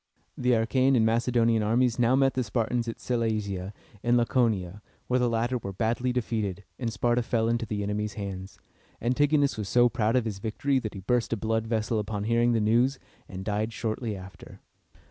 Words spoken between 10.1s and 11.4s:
of his victory that he burst a